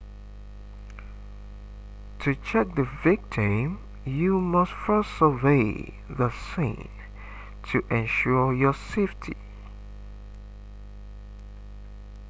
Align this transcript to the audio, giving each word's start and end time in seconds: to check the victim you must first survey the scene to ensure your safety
to 2.19 2.33
check 2.33 2.73
the 2.73 2.89
victim 3.03 3.77
you 4.03 4.39
must 4.41 4.71
first 4.71 5.11
survey 5.19 5.93
the 6.09 6.31
scene 6.31 6.89
to 7.65 7.85
ensure 7.91 8.51
your 8.51 8.73
safety 8.73 9.37